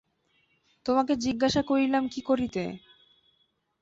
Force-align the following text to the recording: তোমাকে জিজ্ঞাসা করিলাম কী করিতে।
তোমাকে 0.85 1.13
জিজ্ঞাসা 1.15 1.61
করিলাম 1.61 2.03
কী 2.07 2.21
করিতে। 2.21 2.63